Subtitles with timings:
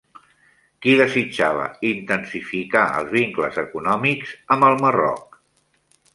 [0.85, 5.41] Qui desitjava intensificar els vincles econòmics amb el Marroc?